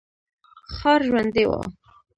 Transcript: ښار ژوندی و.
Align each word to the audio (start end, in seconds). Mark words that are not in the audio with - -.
ښار 0.75 0.99
ژوندی 1.07 1.43
و. 1.49 1.51